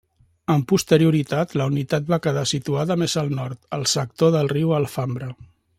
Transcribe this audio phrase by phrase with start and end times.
[0.53, 5.35] Amb posterioritat la unitat va quedar situada més al nord, al sector del riu Alfambra.